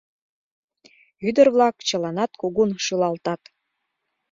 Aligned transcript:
Ӱдыр-влак 1.27 1.75
чыланат 1.87 2.31
кугун 2.41 2.69
шӱлалтат. 2.85 3.41